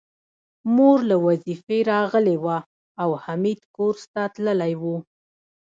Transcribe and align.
مور 0.75 0.97
له 1.09 1.15
وظيفې 1.27 1.79
راغلې 1.91 2.37
وه 2.43 2.59
او 3.01 3.09
حميد 3.23 3.59
کورس 3.75 4.03
ته 4.13 4.23
تللی 4.33 4.73
و 4.81 4.83